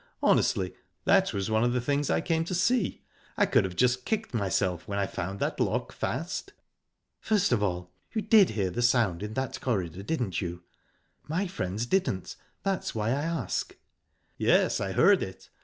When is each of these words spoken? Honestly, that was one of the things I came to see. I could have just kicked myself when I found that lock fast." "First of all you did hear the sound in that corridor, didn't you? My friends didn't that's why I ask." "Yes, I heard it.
Honestly, 0.23 0.73
that 1.05 1.31
was 1.31 1.51
one 1.51 1.63
of 1.63 1.73
the 1.73 1.79
things 1.79 2.09
I 2.09 2.21
came 2.21 2.43
to 2.45 2.55
see. 2.55 3.03
I 3.37 3.45
could 3.45 3.65
have 3.65 3.75
just 3.75 4.03
kicked 4.03 4.33
myself 4.33 4.87
when 4.87 4.97
I 4.97 5.05
found 5.05 5.39
that 5.39 5.59
lock 5.59 5.91
fast." 5.91 6.53
"First 7.19 7.51
of 7.51 7.61
all 7.61 7.91
you 8.11 8.23
did 8.23 8.49
hear 8.49 8.71
the 8.71 8.81
sound 8.81 9.21
in 9.21 9.35
that 9.35 9.61
corridor, 9.61 10.01
didn't 10.01 10.41
you? 10.41 10.63
My 11.27 11.45
friends 11.45 11.85
didn't 11.85 12.35
that's 12.63 12.95
why 12.95 13.09
I 13.09 13.21
ask." 13.21 13.77
"Yes, 14.37 14.79
I 14.81 14.93
heard 14.93 15.21
it. 15.21 15.51